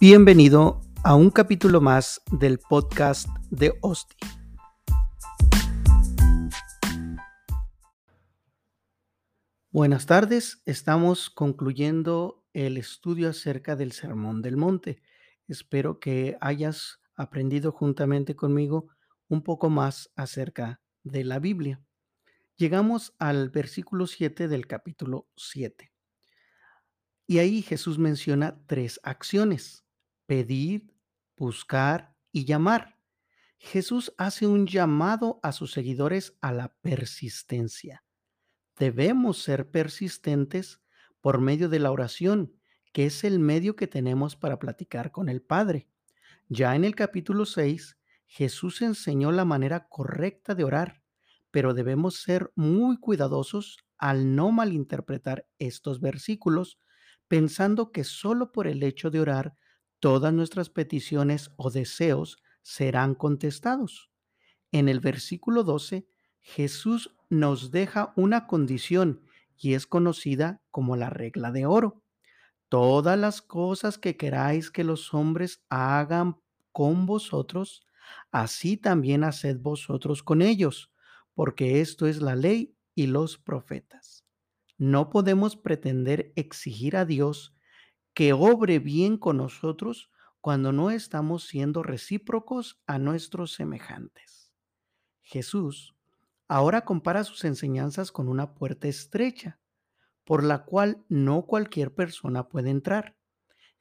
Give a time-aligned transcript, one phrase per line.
[0.00, 4.14] Bienvenido a un capítulo más del podcast de Osti.
[9.72, 15.02] Buenas tardes, estamos concluyendo el estudio acerca del Sermón del Monte.
[15.48, 18.86] Espero que hayas aprendido juntamente conmigo
[19.26, 21.82] un poco más acerca de la Biblia.
[22.54, 25.90] Llegamos al versículo 7 del capítulo 7.
[27.26, 29.87] Y ahí Jesús menciona tres acciones
[30.28, 30.94] pedir,
[31.38, 32.98] buscar y llamar.
[33.56, 38.04] Jesús hace un llamado a sus seguidores a la persistencia.
[38.78, 40.82] Debemos ser persistentes
[41.22, 42.52] por medio de la oración,
[42.92, 45.88] que es el medio que tenemos para platicar con el Padre.
[46.48, 51.02] Ya en el capítulo 6, Jesús enseñó la manera correcta de orar,
[51.50, 56.78] pero debemos ser muy cuidadosos al no malinterpretar estos versículos,
[57.28, 59.54] pensando que solo por el hecho de orar
[60.00, 64.10] todas nuestras peticiones o deseos serán contestados.
[64.72, 66.06] En el versículo 12,
[66.40, 69.22] Jesús nos deja una condición
[69.56, 72.02] y es conocida como la regla de oro.
[72.68, 76.40] Todas las cosas que queráis que los hombres hagan
[76.72, 77.82] con vosotros,
[78.30, 80.92] así también haced vosotros con ellos,
[81.34, 84.24] porque esto es la ley y los profetas.
[84.76, 87.54] No podemos pretender exigir a Dios
[88.18, 94.52] que obre bien con nosotros cuando no estamos siendo recíprocos a nuestros semejantes.
[95.22, 95.94] Jesús
[96.48, 99.60] ahora compara sus enseñanzas con una puerta estrecha,
[100.24, 103.16] por la cual no cualquier persona puede entrar.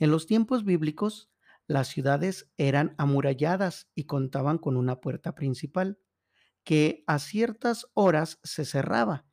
[0.00, 1.30] En los tiempos bíblicos,
[1.68, 6.00] las ciudades eran amuralladas y contaban con una puerta principal,
[6.64, 9.26] que a ciertas horas se cerraba,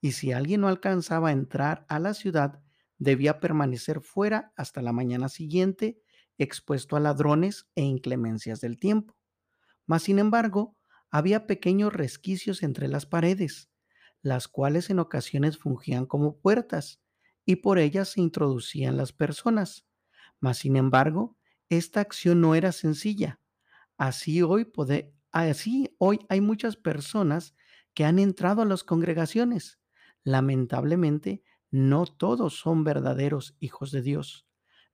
[0.00, 2.60] y si alguien no alcanzaba a entrar a la ciudad,
[2.98, 6.00] debía permanecer fuera hasta la mañana siguiente,
[6.38, 9.16] expuesto a ladrones e inclemencias del tiempo.
[9.86, 10.76] Mas, sin embargo,
[11.10, 13.70] había pequeños resquicios entre las paredes,
[14.22, 17.00] las cuales en ocasiones fungían como puertas,
[17.44, 19.86] y por ellas se introducían las personas.
[20.40, 21.36] Mas, sin embargo,
[21.68, 23.40] esta acción no era sencilla.
[23.98, 24.70] Así hoy,
[25.32, 27.54] así hoy hay muchas personas
[27.94, 29.80] que han entrado a las congregaciones.
[30.24, 34.46] Lamentablemente, no todos son verdaderos hijos de Dios.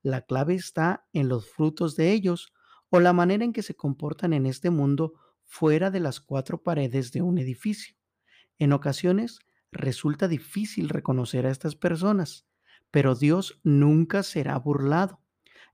[0.02, 2.52] La clave está en los frutos de ellos
[2.90, 5.14] o la manera en que se comportan en este mundo
[5.44, 7.96] fuera de las cuatro paredes de un edificio.
[8.58, 9.38] En ocasiones
[9.72, 12.46] resulta difícil reconocer a estas personas,
[12.90, 15.20] pero Dios nunca será burlado.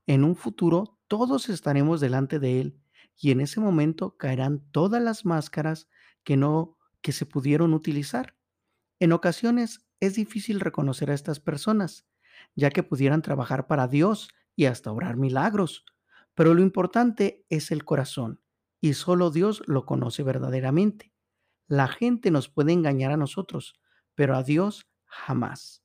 [0.07, 2.79] En un futuro todos estaremos delante de Él
[3.17, 5.87] y en ese momento caerán todas las máscaras
[6.23, 8.35] que no que se pudieron utilizar.
[9.01, 12.05] En ocasiones es difícil reconocer a estas personas,
[12.53, 15.85] ya que pudieran trabajar para Dios y hasta obrar milagros.
[16.35, 18.41] Pero lo importante es el corazón,
[18.79, 21.11] y solo Dios lo conoce verdaderamente.
[21.65, 23.73] La gente nos puede engañar a nosotros,
[24.13, 25.83] pero a Dios jamás.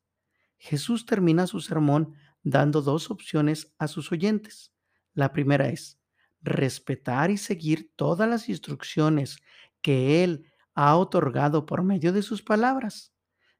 [0.59, 2.13] Jesús termina su sermón
[2.43, 4.75] dando dos opciones a sus oyentes.
[5.15, 5.99] La primera es
[6.43, 9.39] respetar y seguir todas las instrucciones
[9.81, 13.13] que Él ha otorgado por medio de sus palabras.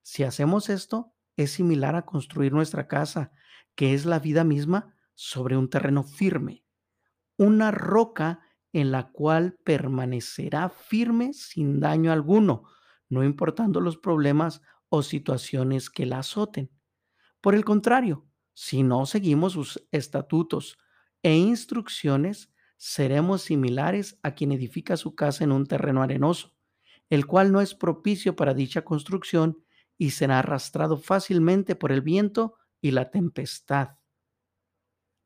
[0.03, 3.33] Si hacemos esto, es similar a construir nuestra casa,
[3.75, 6.65] que es la vida misma, sobre un terreno firme,
[7.39, 8.41] una roca
[8.73, 12.65] en la cual permanecerá firme sin daño alguno,
[13.09, 14.61] no importando los problemas
[14.91, 16.71] o situaciones que la azoten.
[17.41, 20.77] Por el contrario, si no seguimos sus estatutos
[21.23, 26.56] e instrucciones, seremos similares a quien edifica su casa en un terreno arenoso,
[27.11, 29.63] el cual no es propicio para dicha construcción
[29.99, 33.99] y será arrastrado fácilmente por el viento y la tempestad.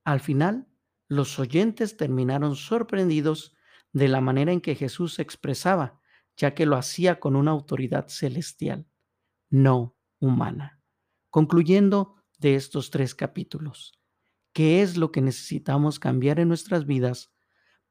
[0.04, 0.68] Al final,
[1.08, 3.56] los oyentes terminaron sorprendidos
[3.92, 6.00] de la manera en que Jesús se expresaba,
[6.36, 8.86] ya que lo hacía con una autoridad celestial,
[9.50, 10.80] no humana.
[11.30, 14.00] Concluyendo de estos tres capítulos,
[14.53, 17.32] ¿qué es lo que necesitamos cambiar en nuestras vidas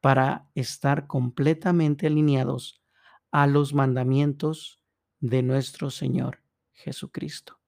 [0.01, 2.81] para estar completamente alineados
[3.31, 4.81] a los mandamientos
[5.19, 6.43] de nuestro Señor
[6.73, 7.59] Jesucristo.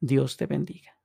[0.00, 0.96] Dios te bendiga.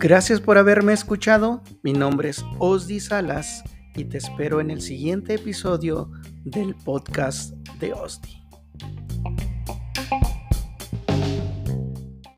[0.00, 1.62] Gracias por haberme escuchado.
[1.82, 3.62] Mi nombre es Osdi Salas
[3.94, 6.10] y te espero en el siguiente episodio
[6.44, 8.39] del podcast de Osdi.